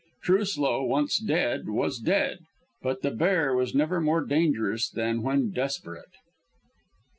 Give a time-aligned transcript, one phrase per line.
[0.23, 2.39] Truslow once dead was dead,
[2.81, 6.13] but the Bear was never more dangerous than when desperate.